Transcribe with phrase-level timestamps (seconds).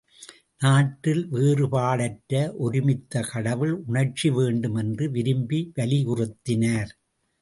[0.61, 2.31] நாட்டில் வேறுபாடற்ற
[2.57, 6.91] ஒருமித்த கடவுள் உணர்ச்சி வேண்டும் என்று விரும்பி வலியுறுத்தினார்.